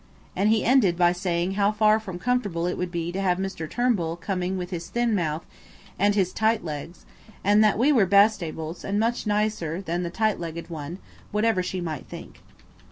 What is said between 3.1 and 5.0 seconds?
to have Mr. Turnbull coming with his